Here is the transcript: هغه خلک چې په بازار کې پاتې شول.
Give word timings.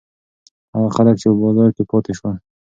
هغه 0.73 0.89
خلک 0.95 1.15
چې 1.21 1.27
په 1.31 1.35
بازار 1.43 1.69
کې 1.75 1.83
پاتې 1.89 2.11
شول. 2.17 2.35